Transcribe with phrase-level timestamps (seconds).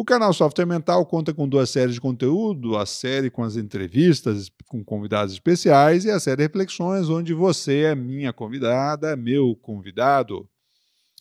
[0.00, 4.50] O canal Software Mental conta com duas séries de conteúdo, a série com as entrevistas
[4.66, 10.48] com convidados especiais e a série Reflexões, onde você é minha convidada, meu convidado.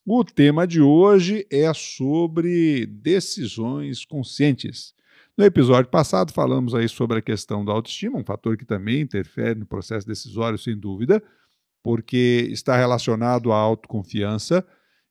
[0.06, 4.94] O tema de hoje é sobre decisões conscientes.
[5.38, 9.60] No episódio passado falamos aí sobre a questão da autoestima, um fator que também interfere
[9.60, 11.22] no processo decisório, sem dúvida,
[11.84, 14.66] porque está relacionado à autoconfiança,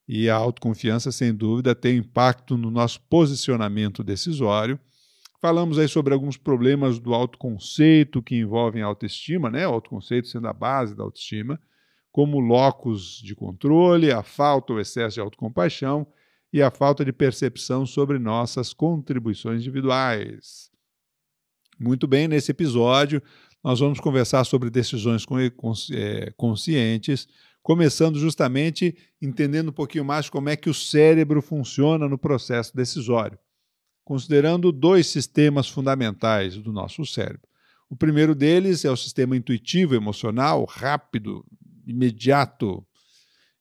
[0.09, 4.81] e a autoconfiança, sem dúvida, tem impacto no nosso posicionamento decisório.
[5.41, 9.69] Falamos aí sobre alguns problemas do autoconceito que envolvem a autoestima, né?
[9.69, 11.61] O autoconceito sendo a base da autoestima,
[12.11, 16.07] como locus de controle, a falta ou excesso de autocompaixão
[16.51, 20.71] e a falta de percepção sobre nossas contribuições individuais.
[21.79, 23.23] Muito bem, nesse episódio
[23.63, 25.27] nós vamos conversar sobre decisões
[25.93, 27.29] é, conscientes,
[27.69, 33.39] começando justamente entendendo um pouquinho mais como é que o cérebro funciona no processo decisório,
[34.03, 37.47] considerando dois sistemas fundamentais do nosso cérebro.
[37.91, 41.45] O primeiro deles é o sistema intuitivo emocional, rápido,
[41.87, 42.83] imediato.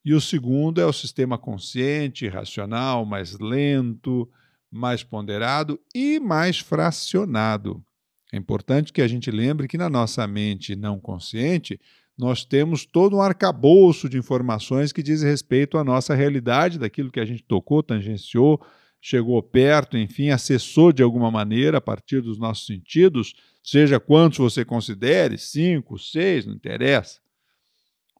[0.06, 4.26] E o segundo é o sistema consciente, racional, mais lento,
[4.72, 7.84] mais ponderado e mais fracionado.
[8.32, 11.78] É importante que a gente lembre que na nossa mente não consciente,
[12.18, 17.20] nós temos todo um arcabouço de informações que diz respeito à nossa realidade, daquilo que
[17.20, 18.60] a gente tocou, tangenciou,
[19.00, 24.66] chegou perto, enfim, acessou de alguma maneira a partir dos nossos sentidos, seja quantos você
[24.66, 27.20] considere, cinco, seis, não interessa.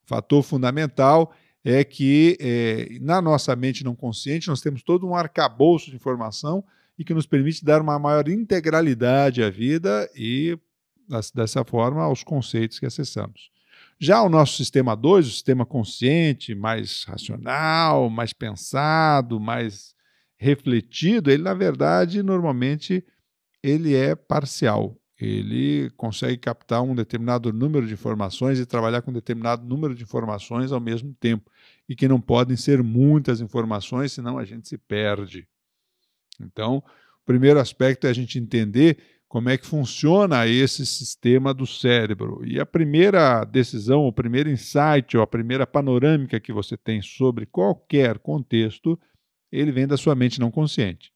[0.06, 5.90] Fator fundamental é que é, na nossa mente não consciente nós temos todo um arcabouço
[5.90, 6.64] de informação
[6.98, 10.58] e que nos permite dar uma maior integralidade à vida e,
[11.34, 13.57] dessa forma, aos conceitos que acessamos.
[14.00, 19.96] Já o nosso sistema 2, o sistema consciente, mais racional, mais pensado, mais
[20.38, 23.04] refletido, ele na verdade normalmente
[23.64, 24.96] ele é parcial.
[25.20, 30.04] Ele consegue captar um determinado número de informações e trabalhar com um determinado número de
[30.04, 31.50] informações ao mesmo tempo,
[31.90, 35.48] e que não podem ser muitas informações, senão a gente se perde.
[36.40, 41.68] Então, o primeiro aspecto é a gente entender como é que funciona esse sistema do
[41.68, 42.42] cérebro.
[42.46, 47.46] E a primeira decisão, o primeiro insight, ou a primeira panorâmica que você tem sobre
[47.46, 48.98] qualquer contexto,
[49.52, 51.12] ele vem da sua mente não consciente.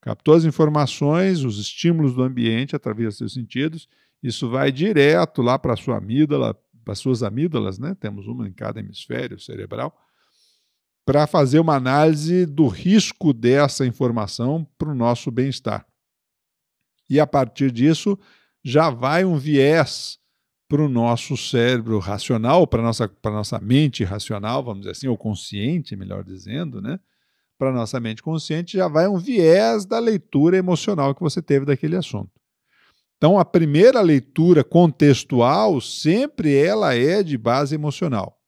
[0.00, 3.88] Captou as informações, os estímulos do ambiente através dos seus sentidos,
[4.22, 7.94] isso vai direto lá para a sua amígdala, para as suas amígdalas, né?
[7.98, 9.94] Temos uma em cada hemisfério cerebral
[11.06, 15.86] para fazer uma análise do risco dessa informação para o nosso bem-estar.
[17.08, 18.18] E a partir disso,
[18.62, 20.18] já vai um viés
[20.68, 25.16] para o nosso cérebro racional, para a nossa, nossa mente racional, vamos dizer assim, ou
[25.16, 26.98] consciente, melhor dizendo, né?
[27.58, 31.66] Para a nossa mente consciente, já vai um viés da leitura emocional que você teve
[31.66, 32.30] daquele assunto.
[33.16, 38.38] Então, a primeira leitura contextual, sempre ela é de base emocional.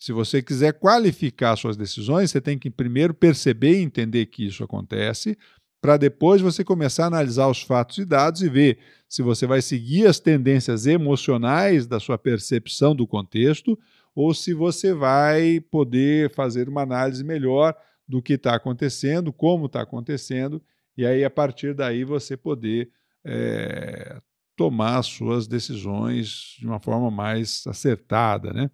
[0.00, 4.62] Se você quiser qualificar suas decisões, você tem que primeiro perceber e entender que isso
[4.62, 5.38] acontece,
[5.84, 9.60] para depois você começar a analisar os fatos e dados e ver se você vai
[9.60, 13.78] seguir as tendências emocionais da sua percepção do contexto
[14.14, 17.76] ou se você vai poder fazer uma análise melhor
[18.08, 20.62] do que está acontecendo, como está acontecendo,
[20.96, 22.90] e aí a partir daí você poder
[23.22, 24.22] é,
[24.56, 28.70] tomar suas decisões de uma forma mais acertada, né?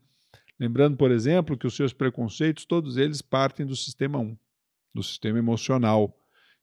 [0.61, 4.37] Lembrando, por exemplo, que os seus preconceitos, todos eles partem do sistema 1,
[4.95, 6.17] do sistema emocional,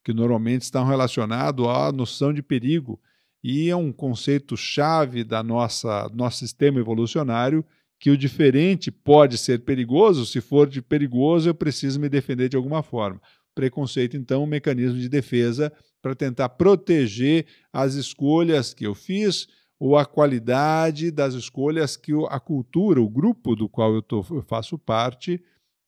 [0.08, 2.98] que normalmente estão relacionados à noção de perigo
[3.44, 7.62] e é um conceito chave da nossa nosso sistema evolucionário
[8.00, 12.56] que o diferente pode ser perigoso, se for de perigoso eu preciso me defender de
[12.56, 13.22] alguma forma.
[13.54, 19.46] Preconceito então um mecanismo de defesa para tentar proteger as escolhas que eu fiz
[19.78, 24.42] ou a qualidade das escolhas que a cultura, o grupo do qual eu, tô, eu
[24.42, 25.44] faço parte,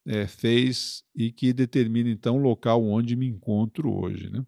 [0.05, 4.29] é, fez e que determina então o local onde me encontro hoje.
[4.29, 4.45] Né?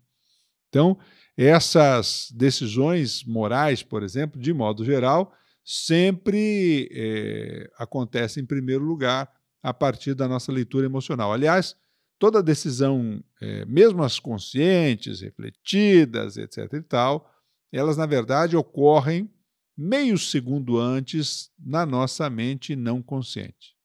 [0.69, 0.97] Então,
[1.37, 5.33] essas decisões morais, por exemplo, de modo geral,
[5.63, 9.31] sempre é, acontecem em primeiro lugar
[9.61, 11.31] a partir da nossa leitura emocional.
[11.31, 11.75] Aliás,
[12.17, 16.73] toda decisão, é, mesmo as conscientes, refletidas, etc.
[16.73, 17.31] e tal,
[17.71, 19.29] elas, na verdade, ocorrem
[19.77, 23.75] meio segundo antes na nossa mente não consciente.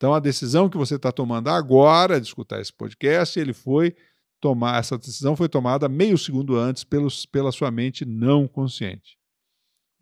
[0.00, 3.94] Então, a decisão que você está tomando agora de escutar esse podcast, ele foi
[4.40, 9.18] tomar essa decisão foi tomada meio segundo antes pelos, pela sua mente não consciente.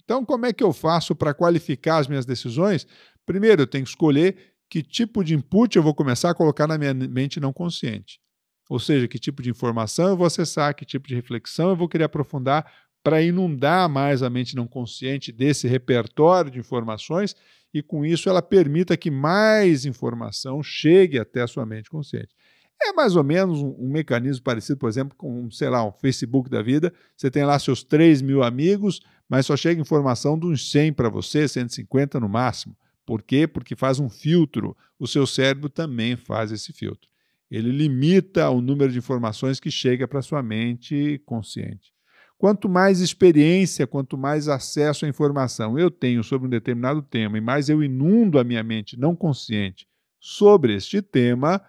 [0.05, 2.87] Então, como é que eu faço para qualificar as minhas decisões?
[3.27, 6.79] Primeiro, eu tenho que escolher que tipo de input eu vou começar a colocar na
[6.79, 8.21] minha mente não consciente.
[8.71, 11.89] Ou seja, que tipo de informação eu vou acessar, que tipo de reflexão eu vou
[11.89, 12.73] querer aprofundar
[13.03, 17.35] para inundar mais a mente não consciente desse repertório de informações
[17.73, 22.35] e com isso ela permita que mais informação chegue até a sua mente consciente.
[22.81, 26.49] É mais ou menos um, um, mecanismo parecido, por exemplo, com, sei lá, um Facebook
[26.49, 26.93] da vida.
[27.17, 31.09] Você tem lá seus 3 mil amigos, mas só chega informação de uns 100 para
[31.09, 32.77] você, 150 no máximo.
[33.05, 33.49] Por quê?
[33.49, 34.77] Porque faz um filtro.
[34.99, 37.09] O seu cérebro também faz esse filtro.
[37.51, 41.93] Ele limita o número de informações que chega para sua mente consciente.
[42.39, 47.41] Quanto mais experiência, quanto mais acesso à informação eu tenho sobre um determinado tema e
[47.41, 49.89] mais eu inundo a minha mente não consciente
[50.21, 51.61] sobre este tema,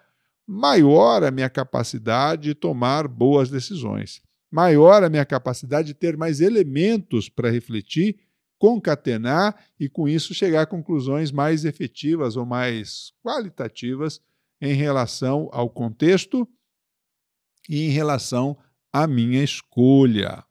[0.46, 4.22] maior a minha capacidade de tomar boas decisões,
[4.52, 8.20] maior a minha capacidade de ter mais elementos para refletir,
[8.60, 14.22] concatenar e, com isso, chegar a conclusões mais efetivas ou mais qualitativas
[14.62, 16.48] em relação ao contexto
[17.68, 18.56] e em relação
[18.94, 20.44] à minha escolha.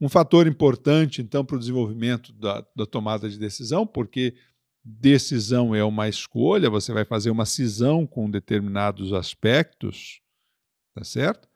[0.00, 4.34] Um fator importante, então, para o desenvolvimento da, da, tomada de decisão, porque
[4.84, 10.20] decisão é uma escolha, você vai fazer uma cisão com determinados aspectos,
[10.94, 11.48] tá certo?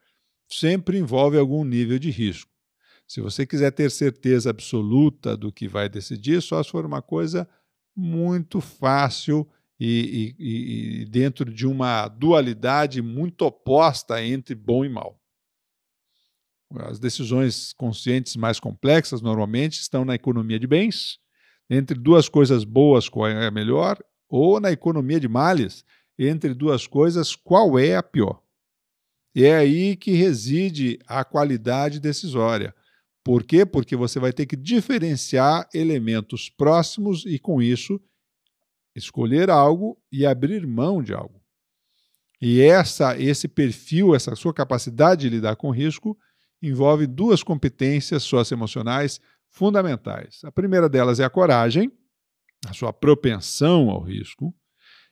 [0.50, 2.50] Sempre envolve algum nível de risco.
[3.06, 7.48] Se você quiser ter certeza absoluta do que vai decidir, só se for uma coisa
[7.94, 9.48] muito fácil
[9.78, 15.21] e, e, e dentro de uma dualidade muito oposta entre bom e mal.
[16.80, 21.19] As decisões conscientes mais complexas normalmente estão na economia de bens,
[21.69, 23.98] entre duas coisas boas, qual é a melhor,
[24.28, 25.84] ou na economia de males,
[26.19, 28.42] entre duas coisas, qual é a pior.
[29.34, 32.74] E é aí que reside a qualidade decisória.
[33.24, 33.64] Por quê?
[33.64, 38.00] Porque você vai ter que diferenciar elementos próximos e, com isso,
[38.94, 41.40] escolher algo e abrir mão de algo.
[42.40, 46.19] E essa, esse perfil, essa sua capacidade de lidar com risco,
[46.62, 49.20] envolve duas competências socioemocionais
[49.50, 50.40] fundamentais.
[50.44, 51.90] A primeira delas é a coragem,
[52.66, 54.54] a sua propensão ao risco,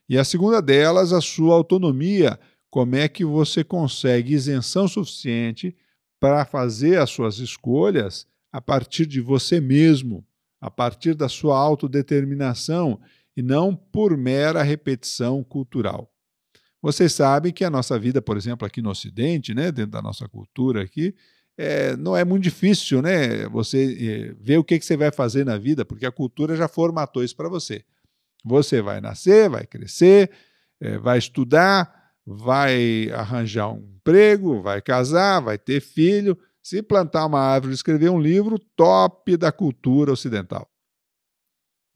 [0.09, 2.39] e a segunda delas, a sua autonomia,
[2.71, 5.77] como é que você consegue isenção suficiente
[6.21, 10.27] para fazer as suas escolhas a partir de você mesmo,
[10.61, 13.01] a partir da sua autodeterminação
[13.37, 16.13] e não por mera repetição cultural.
[16.83, 20.29] Vocês sabem que a nossa vida, por exemplo, aqui no Ocidente, né, dentro da nossa
[20.29, 21.15] cultura aqui,
[21.59, 23.47] é, não é muito difícil, né?
[23.49, 26.69] Você é, ver o que, que você vai fazer na vida, porque a cultura já
[26.69, 27.85] formatou isso para você.
[28.45, 30.31] Você vai nascer, vai crescer,
[30.81, 36.39] é, vai estudar, vai arranjar um emprego, vai casar, vai ter filho.
[36.63, 40.71] Se plantar uma árvore, escrever um livro, top da cultura ocidental.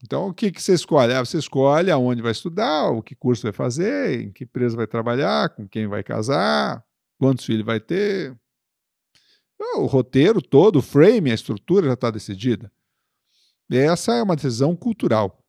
[0.03, 1.13] Então, o que, que você escolhe?
[1.13, 4.85] Ah, você escolhe aonde vai estudar, o que curso vai fazer, em que empresa vai
[4.85, 6.83] trabalhar, com quem vai casar,
[7.17, 8.35] quantos filhos vai ter,
[9.59, 12.71] o roteiro todo, o frame, a estrutura já está decidida.
[13.71, 15.43] Essa é uma decisão cultural.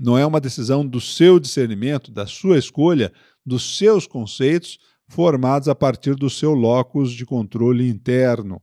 [0.00, 3.12] Não é uma decisão do seu discernimento, da sua escolha,
[3.44, 4.78] dos seus conceitos
[5.08, 8.60] formados a partir do seu locus de controle interno.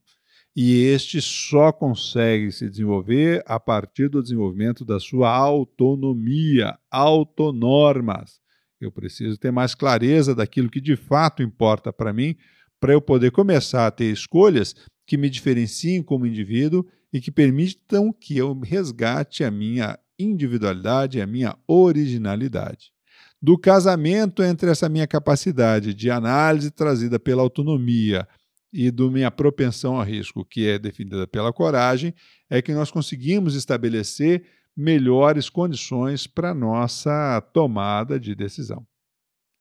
[0.54, 8.42] E este só consegue se desenvolver a partir do desenvolvimento da sua autonomia, autonormas.
[8.80, 12.36] Eu preciso ter mais clareza daquilo que de fato importa para mim
[12.82, 16.84] para eu poder começar a ter escolhas que me diferenciem como indivíduo
[17.14, 22.92] e que permitam que eu resgate a minha individualidade, a minha originalidade.
[23.40, 28.28] Do casamento entre essa minha capacidade de análise trazida pela autonomia
[28.74, 32.14] e do minha propensão a risco, que é definida pela coragem,
[32.50, 34.44] é que nós conseguimos estabelecer
[34.76, 38.86] melhores condições para nossa tomada de decisão.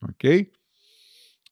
[0.08, 0.50] Ok?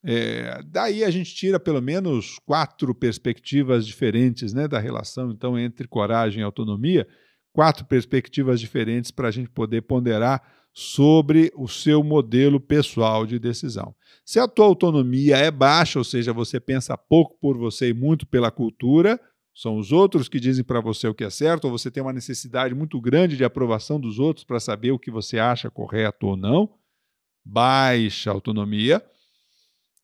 [0.04, 5.88] É, daí a gente tira pelo menos quatro perspectivas diferentes né, da relação então entre
[5.88, 7.06] coragem e autonomia,
[7.52, 10.40] quatro perspectivas diferentes para a gente poder ponderar
[10.72, 13.92] sobre o seu modelo pessoal de decisão.
[14.24, 18.24] Se a tua autonomia é baixa, ou seja, você pensa pouco por você e muito
[18.26, 19.20] pela cultura,
[19.52, 22.12] são os outros que dizem para você o que é certo, ou você tem uma
[22.12, 26.36] necessidade muito grande de aprovação dos outros para saber o que você acha correto ou
[26.36, 26.70] não,
[27.44, 29.02] baixa autonomia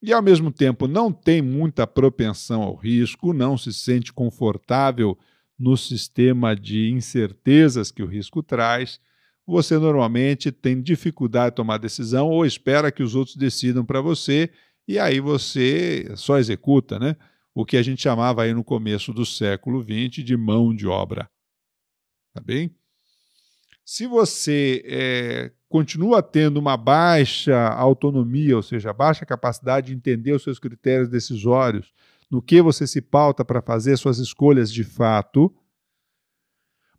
[0.04, 5.18] e, ao mesmo tempo, não tem muita propensão ao risco, não se sente confortável
[5.58, 9.00] no sistema de incertezas que o risco traz,
[9.46, 14.50] você normalmente tem dificuldade de tomar decisão ou espera que os outros decidam para você
[14.86, 17.16] e aí você só executa, né?
[17.54, 21.30] O que a gente chamava aí no começo do século XX de mão de obra.
[22.34, 22.74] Tá bem?
[23.86, 30.44] Se você é, continua tendo uma baixa autonomia, ou seja, baixa capacidade de entender os
[30.44, 31.92] seus critérios decisórios,
[32.30, 35.52] no que você se pauta para fazer suas escolhas de fato,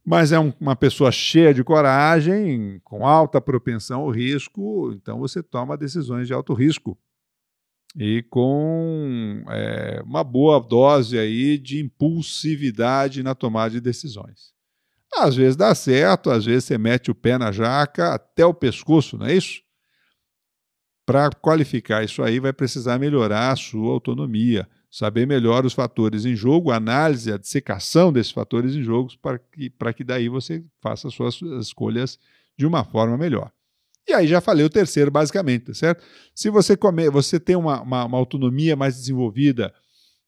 [0.05, 5.41] mas é um, uma pessoa cheia de coragem, com alta propensão ao risco, então você
[5.41, 6.98] toma decisões de alto risco
[7.96, 14.54] e com é, uma boa dose aí de impulsividade na tomada de decisões.
[15.17, 19.17] Às vezes dá certo, às vezes você mete o pé na jaca até o pescoço,
[19.17, 19.62] não é isso?
[21.05, 26.36] Para qualificar isso aí, vai precisar melhorar a sua autonomia, saber melhor os fatores em
[26.36, 31.07] jogo, análise, a dissecação desses fatores em jogo, para que, para que daí você faça
[31.07, 32.19] as suas escolhas
[32.57, 33.51] de uma forma melhor.
[34.07, 36.03] E aí já falei o terceiro, basicamente, tá certo?
[36.34, 39.74] Se você, come, você tem uma, uma, uma autonomia mais desenvolvida,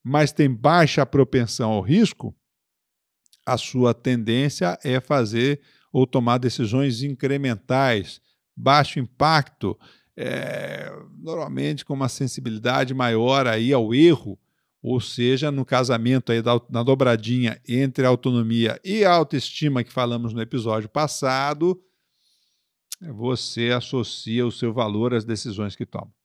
[0.03, 2.35] mas tem baixa propensão ao risco,
[3.47, 5.61] a sua tendência é fazer
[5.91, 8.19] ou tomar decisões incrementais,
[8.53, 9.79] baixo impacto,
[10.17, 14.37] é, normalmente com uma sensibilidade maior aí ao erro,
[14.83, 20.41] ou seja, no casamento aí da, na dobradinha entre autonomia e autoestima que falamos no
[20.41, 21.81] episódio passado,
[22.99, 26.16] você associa o seu valor às decisões que toma.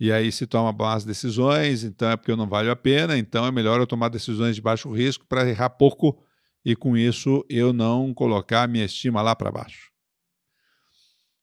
[0.00, 3.52] E aí se toma boas decisões, então é porque não vale a pena, então é
[3.52, 6.18] melhor eu tomar decisões de baixo risco para errar pouco
[6.64, 9.90] e com isso eu não colocar minha estima lá para baixo.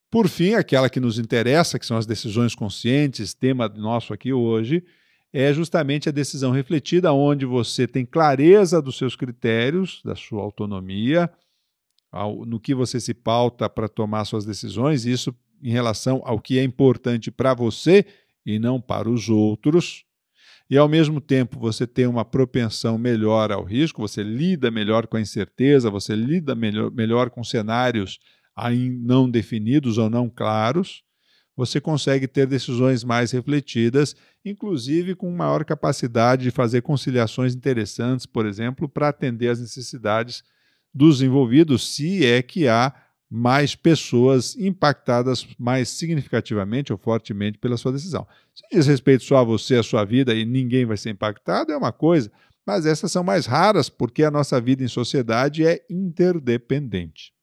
[0.09, 4.83] Por fim, aquela que nos interessa, que são as decisões conscientes, tema nosso aqui hoje,
[5.31, 11.29] é justamente a decisão refletida, onde você tem clareza dos seus critérios, da sua autonomia,
[12.47, 16.63] no que você se pauta para tomar suas decisões, isso em relação ao que é
[16.63, 18.03] importante para você
[18.47, 20.05] e não para os outros.
[20.69, 25.17] E ao mesmo tempo você tem uma propensão melhor ao risco, você lida melhor com
[25.17, 28.19] a incerteza, você lida melhor, melhor com cenários
[28.99, 31.03] não definidos ou não claros,
[31.55, 38.45] você consegue ter decisões mais refletidas, inclusive com maior capacidade de fazer conciliações interessantes, por
[38.45, 40.43] exemplo, para atender às necessidades
[40.93, 42.93] dos envolvidos, se é que há
[43.29, 48.25] mais pessoas impactadas mais significativamente ou fortemente pela sua decisão.
[48.55, 51.77] Se diz respeito só a você, a sua vida e ninguém vai ser impactado, é
[51.77, 52.31] uma coisa,
[52.65, 57.34] mas essas são mais raras porque a nossa vida em sociedade é interdependente.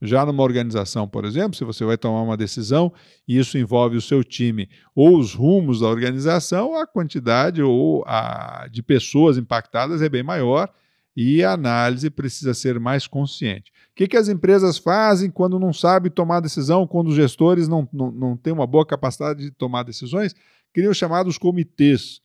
[0.00, 2.92] Já numa organização, por exemplo, se você vai tomar uma decisão
[3.26, 8.68] e isso envolve o seu time ou os rumos da organização, a quantidade ou a,
[8.70, 10.72] de pessoas impactadas é bem maior
[11.20, 13.72] e a análise precisa ser mais consciente.
[13.90, 17.88] O que, que as empresas fazem quando não sabem tomar decisão, quando os gestores não,
[17.92, 20.32] não, não têm uma boa capacidade de tomar decisões?
[20.72, 22.20] Criam chamados comitês.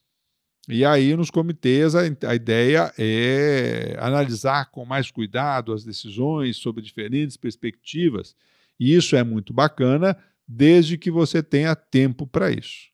[0.70, 6.84] E aí, nos comitês, a, a ideia é analisar com mais cuidado as decisões sobre
[6.84, 8.36] diferentes perspectivas.
[8.80, 10.16] E isso é muito bacana,
[10.48, 12.94] desde que você tenha tempo para isso.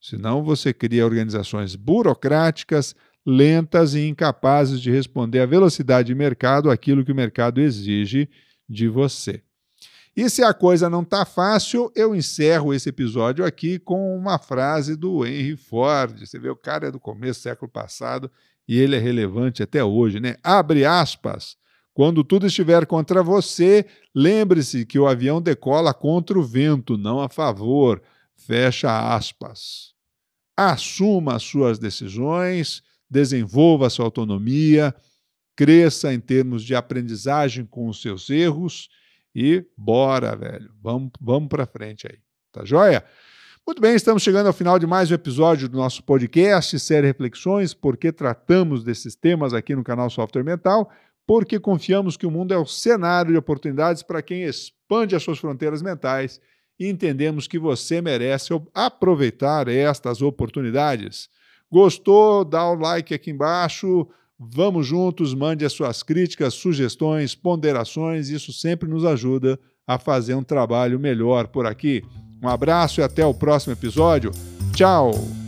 [0.00, 2.94] Senão, você cria organizações burocráticas,
[3.30, 8.28] lentas e incapazes de responder à velocidade de mercado aquilo que o mercado exige
[8.68, 9.40] de você.
[10.16, 14.96] E se a coisa não está fácil, eu encerro esse episódio aqui com uma frase
[14.96, 16.18] do Henry Ford.
[16.18, 18.28] Você vê, o cara é do começo do século passado
[18.66, 20.34] e ele é relevante até hoje, né?
[20.42, 21.56] Abre aspas.
[21.94, 27.28] Quando tudo estiver contra você, lembre-se que o avião decola contra o vento, não a
[27.28, 28.02] favor.
[28.34, 29.94] Fecha aspas.
[30.56, 34.94] Assuma as suas decisões desenvolva sua autonomia,
[35.56, 38.88] cresça em termos de aprendizagem com os seus erros
[39.34, 40.70] e bora, velho.
[40.80, 42.18] Vamos, vamos para frente aí.
[42.52, 43.04] Tá joia?
[43.66, 47.74] Muito bem, estamos chegando ao final de mais um episódio do nosso podcast, série Reflexões,
[47.74, 50.90] porque tratamos desses temas aqui no canal Software Mental,
[51.26, 55.38] porque confiamos que o mundo é o cenário de oportunidades para quem expande as suas
[55.38, 56.40] fronteiras mentais
[56.78, 61.28] e entendemos que você merece aproveitar estas oportunidades.
[61.70, 62.44] Gostou?
[62.44, 64.06] Dá o like aqui embaixo.
[64.38, 70.42] Vamos juntos, mande as suas críticas, sugestões, ponderações, isso sempre nos ajuda a fazer um
[70.42, 72.02] trabalho melhor por aqui.
[72.42, 74.30] Um abraço e até o próximo episódio.
[74.74, 75.39] Tchau!